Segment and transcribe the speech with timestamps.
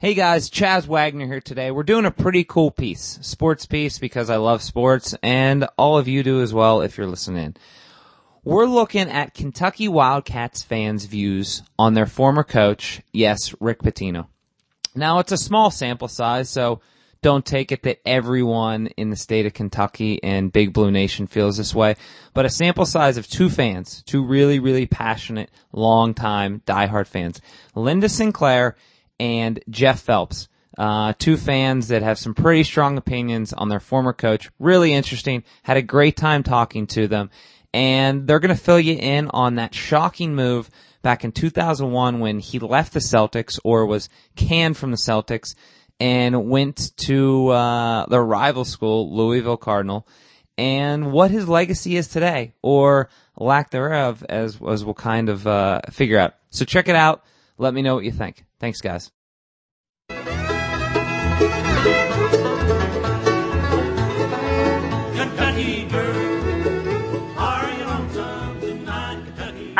[0.00, 1.72] Hey guys, Chaz Wagner here today.
[1.72, 6.06] We're doing a pretty cool piece, sports piece because I love sports and all of
[6.06, 7.56] you do as well if you're listening.
[8.44, 14.28] We're looking at Kentucky Wildcats fans' views on their former coach, yes, Rick Pitino.
[14.94, 16.80] Now it's a small sample size, so
[17.20, 21.56] don't take it that everyone in the state of Kentucky and Big Blue Nation feels
[21.56, 21.96] this way,
[22.34, 27.40] but a sample size of two fans, two really, really passionate, long-time, diehard fans.
[27.74, 28.76] Linda Sinclair
[29.18, 30.48] and Jeff Phelps.
[30.76, 34.48] Uh, two fans that have some pretty strong opinions on their former coach.
[34.60, 35.42] Really interesting.
[35.64, 37.30] Had a great time talking to them.
[37.74, 40.70] And they're going to fill you in on that shocking move
[41.02, 45.54] back in 2001 when he left the Celtics or was canned from the Celtics
[46.00, 50.06] and went to uh, the rival school, Louisville Cardinal,
[50.56, 55.80] and what his legacy is today, or lack thereof, as, as we'll kind of uh,
[55.90, 56.34] figure out.
[56.50, 57.24] So check it out.
[57.58, 58.44] Let me know what you think.
[58.60, 59.10] Thanks, guys.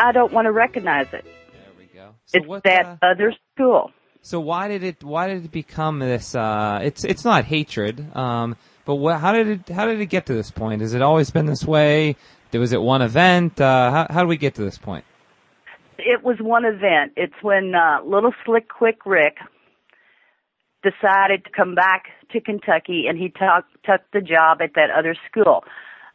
[0.01, 1.25] I don't want to recognize it.
[1.25, 2.15] There we go.
[2.27, 3.91] So it's what, that uh, other school.
[4.23, 5.03] So why did it?
[5.05, 6.35] Why did it become this?
[6.35, 8.17] Uh, it's it's not hatred.
[8.17, 9.69] Um, but what, how did it?
[9.69, 10.81] How did it get to this point?
[10.81, 12.17] Has it always been this way?
[12.53, 13.61] Was it one event?
[13.61, 15.05] Uh, how how do we get to this point?
[15.99, 17.13] It was one event.
[17.17, 19.39] It's when uh, Little Slick Quick Rick
[20.83, 25.17] decided to come back to Kentucky and he took took the job at that other
[25.29, 25.65] school.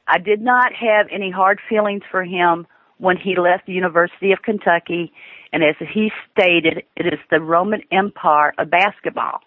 [0.08, 2.66] I did not have any hard feelings for him
[2.98, 5.12] when he left the University of Kentucky,
[5.52, 9.40] and as he stated, it is the Roman Empire of basketball.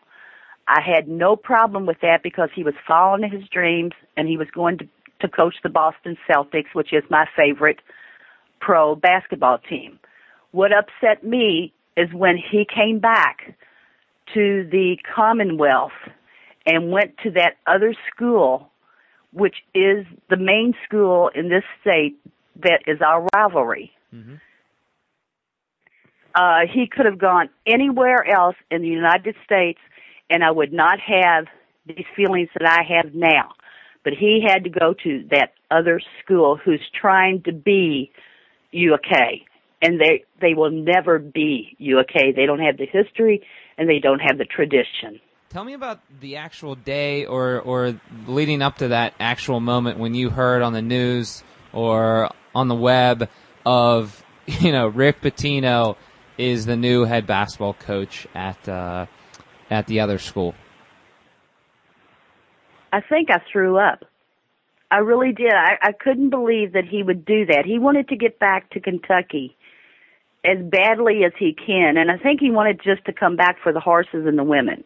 [0.68, 4.48] I had no problem with that because he was following his dreams and he was
[4.52, 4.88] going to,
[5.20, 7.78] to coach the Boston Celtics, which is my favorite
[8.60, 9.98] pro basketball team.
[10.52, 13.56] What upset me is when he came back
[14.34, 15.92] to the Commonwealth
[16.66, 18.70] and went to that other school,
[19.32, 22.16] which is the main school in this state
[22.62, 23.92] that is our rivalry.
[24.14, 24.34] Mm-hmm.
[26.34, 29.78] Uh, he could have gone anywhere else in the United States,
[30.28, 31.46] and I would not have
[31.86, 33.52] these feelings that I have now.
[34.04, 38.10] But he had to go to that other school who's trying to be
[38.74, 39.40] UK,
[39.86, 42.34] and they they will never be UK.
[42.34, 43.46] They don't have the history,
[43.78, 45.20] and they don't have the tradition.
[45.50, 50.12] Tell me about the actual day or or leading up to that actual moment when
[50.14, 53.28] you heard on the news or on the web
[53.64, 55.96] of you know Rick Pitino
[56.36, 59.06] is the new head basketball coach at uh,
[59.70, 60.54] at the other school.
[62.92, 64.00] I think I threw up.
[64.90, 65.52] I really did.
[65.52, 67.64] I, I couldn't believe that he would do that.
[67.66, 69.55] He wanted to get back to Kentucky
[70.46, 73.72] as badly as he can, and I think he wanted just to come back for
[73.72, 74.84] the horses and the women.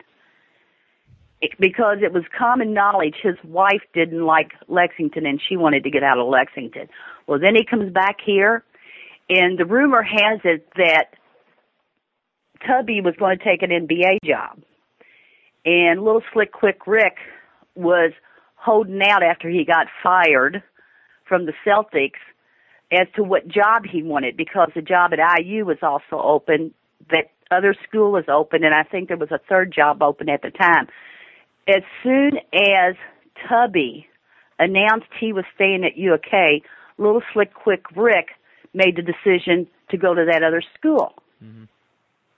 [1.42, 5.90] It, because it was common knowledge his wife didn't like Lexington and she wanted to
[5.90, 6.88] get out of Lexington.
[7.26, 8.64] Well, then he comes back here,
[9.28, 11.14] and the rumor has it that
[12.66, 14.60] Tubby was going to take an NBA job.
[15.64, 17.16] And little slick quick Rick
[17.74, 18.12] was
[18.56, 20.62] holding out after he got fired
[21.26, 22.20] from the Celtics
[22.92, 26.74] as to what job he wanted because the job at IU was also open,
[27.10, 30.42] that other school was open, and I think there was a third job open at
[30.42, 30.88] the time.
[31.68, 32.96] As soon as
[33.48, 34.06] Tubby
[34.58, 36.62] announced he was staying at UK,
[36.98, 38.28] little slick quick Rick
[38.74, 41.14] made the decision to go to that other school.
[41.42, 41.64] Mm-hmm.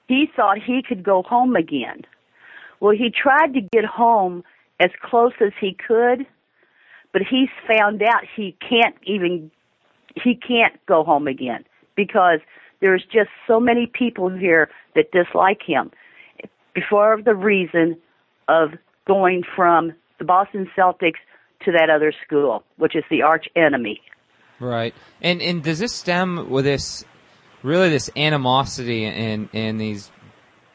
[0.09, 2.03] He thought he could go home again.
[2.81, 4.45] Well, he tried to get home
[4.81, 6.27] as close as he could,
[7.13, 9.51] but he's found out he can't even
[10.15, 11.65] he can't go home again
[11.97, 12.41] because
[12.81, 15.91] there's just so many people here that dislike him
[16.75, 17.97] before the reason
[18.49, 18.71] of
[19.07, 21.21] going from the Boston Celtics
[21.65, 24.01] to that other school, which is the arch enemy.
[24.61, 24.95] Right.
[25.21, 27.05] And and does this stem with this
[27.63, 30.11] really this animosity and and these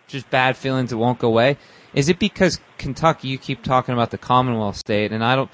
[0.08, 1.58] just bad feelings that won't go away?
[1.94, 5.52] Is it because Kentucky you keep talking about the Commonwealth state and I don't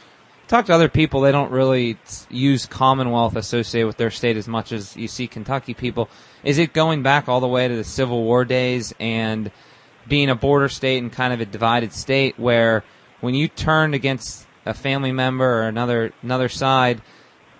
[0.48, 1.98] talk to other people they don't really
[2.30, 6.10] use Commonwealth associated with their state as much as you see Kentucky people.
[6.44, 9.52] Is it going back all the way to the Civil War days and
[10.08, 12.84] being a border state and kind of a divided state where
[13.22, 17.02] when you turned against a family member or another another side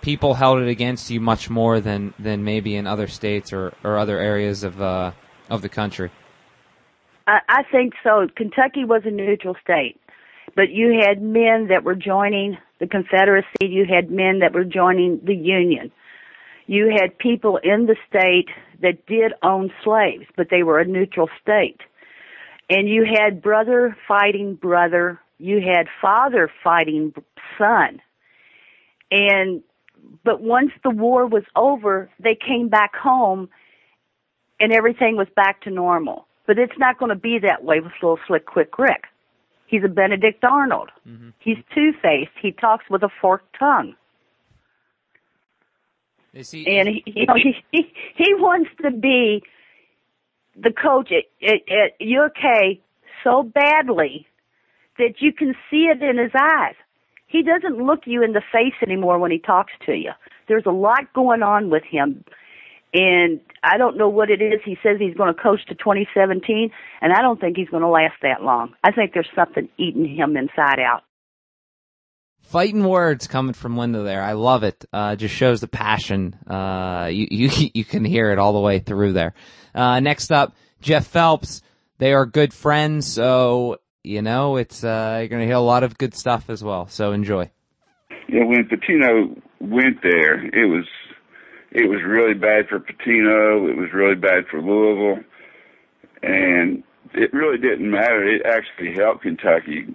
[0.04, 3.96] people held it against you much more than, than maybe in other states or, or
[3.96, 5.10] other areas of uh,
[5.50, 6.10] of the country.
[7.26, 8.28] I, I think so.
[8.36, 9.98] Kentucky was a neutral state,
[10.54, 13.46] but you had men that were joining the Confederacy.
[13.62, 15.92] You had men that were joining the Union.
[16.66, 18.48] You had people in the state
[18.82, 21.80] that did own slaves, but they were a neutral state.
[22.70, 27.14] and you had brother fighting brother, you had father fighting
[27.58, 28.00] son.
[29.10, 29.62] And
[30.24, 33.48] but once the war was over, they came back home
[34.60, 36.26] and everything was back to normal.
[36.46, 39.04] But it's not going to be that way with little slick quick Rick.
[39.74, 40.90] He's a Benedict Arnold.
[41.04, 41.30] Mm-hmm.
[41.40, 42.30] He's two faced.
[42.40, 43.96] He talks with a forked tongue.
[46.32, 49.42] He, and he, you know, he, he he wants to be
[50.54, 52.78] the coach at, at, at UK
[53.24, 54.28] so badly
[54.96, 56.76] that you can see it in his eyes.
[57.26, 60.12] He doesn't look you in the face anymore when he talks to you.
[60.46, 62.24] There's a lot going on with him.
[62.94, 64.60] And I don't know what it is.
[64.64, 66.70] He says he's going to coach to 2017,
[67.00, 68.74] and I don't think he's going to last that long.
[68.84, 71.02] I think there's something eating him inside out.
[72.42, 74.22] Fighting words coming from Linda there.
[74.22, 74.84] I love it.
[74.92, 76.34] Uh, just shows the passion.
[76.46, 79.34] Uh, you, you, you can hear it all the way through there.
[79.74, 81.62] Uh, next up, Jeff Phelps.
[81.98, 85.96] They are good friends, so, you know, it's, uh, you're gonna hear a lot of
[85.96, 87.50] good stuff as well, so enjoy.
[88.28, 90.86] Yeah, when Pitino went there, it was,
[91.74, 93.68] it was really bad for Pitino.
[93.68, 95.22] it was really bad for Louisville,
[96.22, 98.26] and it really didn't matter.
[98.26, 99.88] It actually helped Kentucky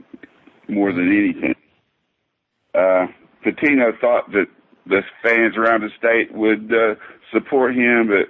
[0.67, 1.55] more than anything.
[2.75, 3.07] Uh,
[3.45, 4.47] Pitino thought that
[4.85, 6.95] the fans around the state would uh,
[7.31, 8.27] support him, but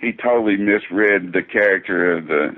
[0.00, 2.56] he totally misread the character of the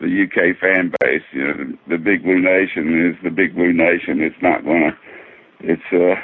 [0.00, 1.22] the UK fan base.
[1.32, 4.22] You know, the, the Big Blue Nation is the Big Blue Nation.
[4.22, 4.96] It's not gonna.
[5.60, 6.20] It's uh.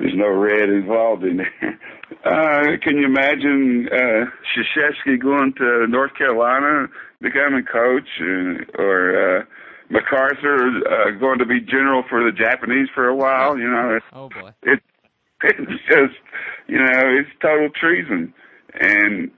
[0.00, 1.78] There's no red involved in there.
[2.24, 6.88] Uh, can you imagine uh, Krzyzewski going to North Carolina,
[7.20, 9.44] becoming a coach, uh, or uh,
[9.88, 13.56] MacArthur uh, going to be general for the Japanese for a while?
[13.56, 14.80] You know, it's, oh boy, it,
[15.44, 16.18] it's just
[16.66, 18.34] you know it's total treason,
[18.78, 19.30] and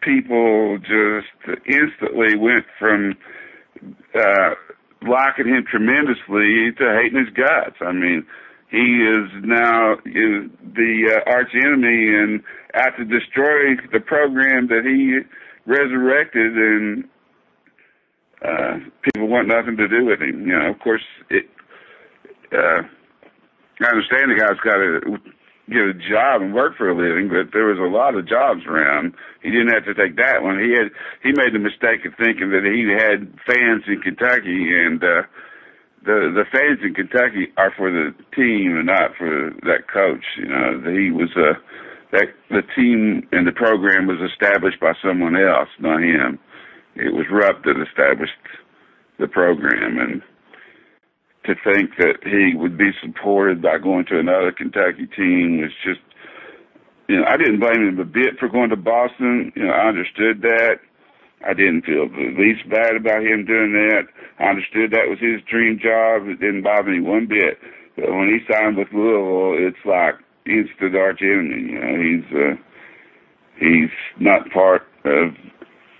[0.00, 3.14] people just instantly went from
[4.14, 4.54] uh,
[5.02, 7.76] liking him tremendously to hating his guts.
[7.80, 8.26] I mean,
[8.70, 12.42] he is now is the uh, arch enemy and
[12.74, 15.20] out to destroy the program that he
[15.70, 17.04] resurrected and
[18.44, 20.46] uh people want nothing to do with him.
[20.46, 21.48] You know, of course it
[22.52, 22.82] uh
[23.80, 25.18] I understand the guy's got to
[25.68, 28.64] get a job and work for a living, but there was a lot of jobs
[28.66, 29.14] around.
[29.42, 30.58] He didn't have to take that one.
[30.58, 30.90] He had
[31.22, 35.22] he made the mistake of thinking that he had fans in Kentucky and uh
[36.06, 40.24] the the fans in Kentucky are for the team and not for that coach.
[40.38, 41.54] You know, he was a uh,
[42.12, 46.38] that the team and the program was established by someone else, not him.
[46.94, 48.32] It was Rupp that established
[49.18, 50.22] the program and
[51.44, 56.00] to think that he would be supported by going to another Kentucky team was just,
[57.08, 59.52] you know, I didn't blame him a bit for going to Boston.
[59.54, 60.78] You know, I understood that.
[61.46, 64.08] I didn't feel the least bad about him doing that.
[64.38, 66.28] I understood that was his dream job.
[66.28, 67.58] It didn't bother me one bit.
[67.96, 71.72] But when he signed with Louisville, it's like instant arch enemy.
[71.72, 72.56] You know, he's uh,
[73.58, 73.90] he's
[74.20, 75.30] not part of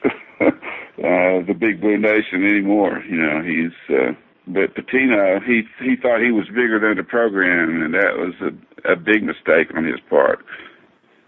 [0.40, 3.02] uh, the Big Blue Nation anymore.
[3.08, 3.96] You know, he's.
[3.96, 4.12] Uh,
[4.48, 8.92] but Pitino, he he thought he was bigger than the program, and that was a,
[8.92, 10.44] a big mistake on his part.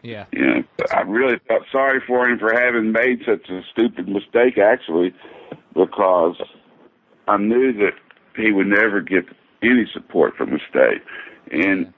[0.02, 0.26] Yeah.
[0.32, 0.62] You know,
[0.93, 5.12] I really felt sorry for him for having made such a stupid mistake, actually,
[5.75, 6.37] because
[7.29, 7.93] I knew that
[8.37, 9.25] he would never get
[9.63, 11.03] any support from the state.
[11.51, 11.93] And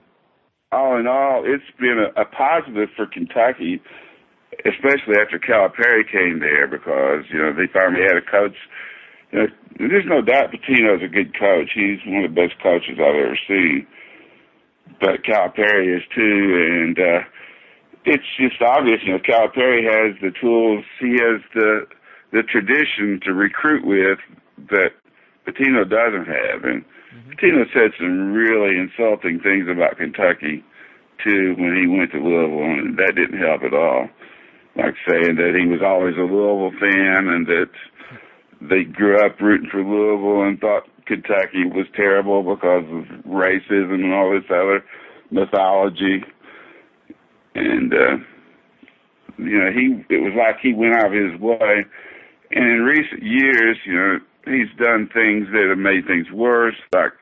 [0.72, 3.80] all in all, it's been a, a positive for Kentucky,
[4.64, 8.56] especially after Calipari came there, because you know they finally had a coach
[9.32, 9.46] you know,
[9.78, 11.70] there's no doubt Pitino's a good coach.
[11.74, 13.86] He's one of the best coaches I've ever seen.
[15.00, 17.20] But Calipari is too, and uh,
[18.04, 19.00] it's just obvious.
[19.04, 20.84] You know, Calipari has the tools.
[20.98, 21.86] He has the
[22.32, 24.18] the tradition to recruit with
[24.70, 24.90] that
[25.46, 26.64] Pitino doesn't have.
[26.64, 27.30] And mm-hmm.
[27.32, 30.64] Pitino said some really insulting things about Kentucky
[31.24, 34.08] too when he went to Louisville, and that didn't help at all.
[34.76, 37.72] Like saying that he was always a Louisville fan and that
[38.60, 44.14] they grew up rooting for Louisville and thought Kentucky was terrible because of racism and
[44.14, 44.84] all this other
[45.30, 46.22] mythology.
[47.54, 48.16] And uh
[49.38, 51.84] you know, he it was like he went out of his way.
[52.52, 57.12] And in recent years, you know, he's done things that have made things worse, like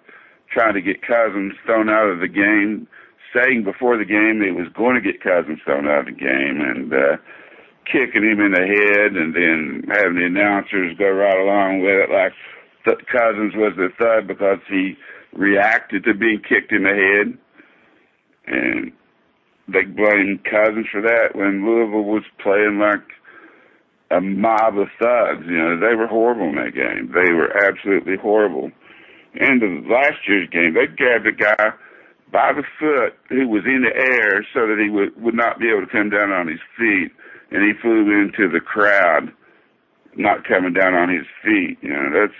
[0.52, 2.86] trying to get Cousins thrown out of the game,
[3.34, 6.60] saying before the game they was going to get Cousins thrown out of the game
[6.60, 7.16] and uh
[7.90, 12.10] kicking him in the head and then having the announcers go right along with it
[12.12, 12.32] like
[12.84, 14.96] Th- Cousins was the thud because he
[15.32, 17.38] reacted to being kicked in the head.
[18.46, 18.92] And
[19.68, 23.04] they blamed Cousins for that when Louisville was playing like
[24.10, 25.46] a mob of thugs.
[25.46, 27.12] You know, they were horrible in that game.
[27.12, 28.70] They were absolutely horrible.
[29.34, 31.72] And the last year's game, they grabbed a guy
[32.32, 35.68] by the foot who was in the air so that he would would not be
[35.70, 37.12] able to come down on his feet,
[37.50, 39.32] and he flew into the crowd,
[40.16, 41.78] not coming down on his feet.
[41.82, 42.38] You know, that's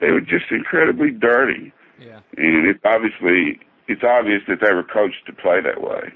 [0.00, 1.72] they were just incredibly dirty.
[2.00, 2.20] Yeah.
[2.36, 6.12] And it's obviously it's obvious that they were coached to play that way.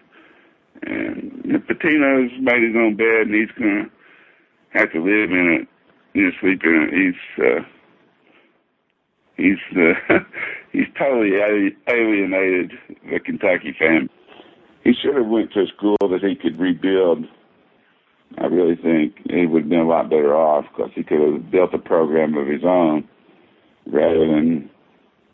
[0.83, 3.91] And Pitino's made his own bed, and he's gonna
[4.75, 5.69] have to live in it,
[6.15, 6.95] you know, sleep in it.
[6.95, 7.61] He's uh,
[9.37, 10.19] he's uh,
[10.73, 11.33] he's totally
[11.89, 12.73] alienated
[13.11, 14.09] the Kentucky fan.
[14.83, 17.25] He should have went to a school that he could rebuild.
[18.39, 21.51] I really think he would have been a lot better off because he could have
[21.51, 23.09] built a program of his own
[23.87, 24.71] rather than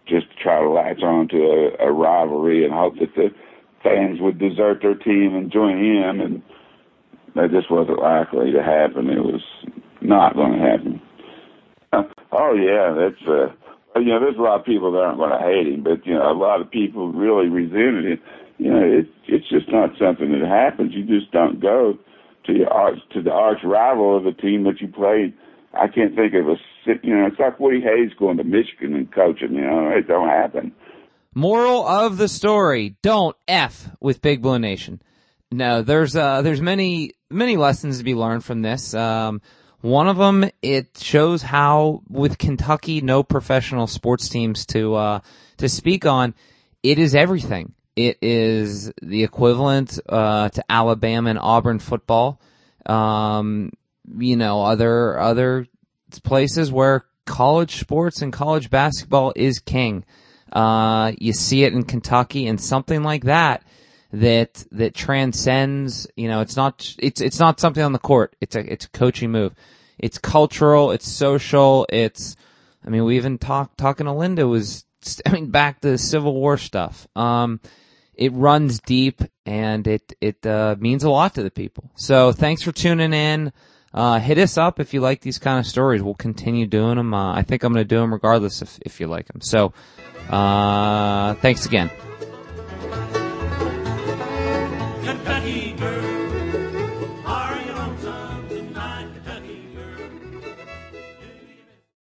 [0.06, 1.36] just try to latch on to
[1.80, 3.30] a, a rivalry and hope that the
[3.82, 6.20] fans would desert their team and join him.
[6.20, 6.42] And
[7.34, 9.08] that just wasn't likely to happen.
[9.10, 9.42] It was
[10.00, 11.02] not going to happen.
[12.32, 13.50] Oh yeah, that's uh,
[13.98, 16.14] you know, there's a lot of people that aren't going to hate him, but you
[16.14, 18.20] know, a lot of people really resented him.
[18.58, 20.92] You know, it's it's just not something that happens.
[20.94, 21.98] You just don't go
[22.46, 25.34] to your arch to the arch rival of the team that you played.
[25.74, 26.56] I can't think of a
[27.02, 29.54] you know, it's like Woody Hayes going to Michigan and coaching.
[29.54, 30.72] You know, it don't happen.
[31.34, 35.00] Moral of the story: Don't f with Big Blue Nation.
[35.52, 38.94] No, there's uh, there's many many lessons to be learned from this.
[38.94, 39.40] Um,
[39.80, 45.20] one of them, it shows how with Kentucky, no professional sports teams to, uh,
[45.56, 46.34] to speak on,
[46.82, 47.72] it is everything.
[47.96, 52.40] It is the equivalent, uh, to Alabama and Auburn football.
[52.84, 53.72] Um,
[54.18, 55.66] you know, other, other
[56.24, 60.04] places where college sports and college basketball is king.
[60.52, 63.62] Uh, you see it in Kentucky and something like that
[64.12, 66.06] that that transcends.
[66.16, 68.36] You know, it's not it's it's not something on the court.
[68.40, 69.54] It's a it's a coaching move.
[69.98, 70.90] It's cultural.
[70.90, 71.86] It's social.
[71.88, 72.36] It's
[72.84, 74.84] I mean, we even talked talking to Linda was
[75.26, 77.06] I mean back to the Civil War stuff.
[77.16, 77.60] Um,
[78.14, 81.90] it runs deep and it it uh, means a lot to the people.
[81.96, 83.52] So thanks for tuning in.
[83.92, 86.02] Uh, hit us up if you like these kind of stories.
[86.02, 87.12] We'll continue doing them.
[87.12, 89.40] Uh, I think I'm going to do them regardless if, if you like them.
[89.40, 89.72] So,
[90.28, 91.90] uh, thanks again.